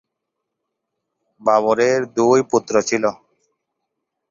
বাবরের 1.41 1.99
দুই 2.17 2.39
পুত্র 2.51 2.73
ছিল। 2.81 3.03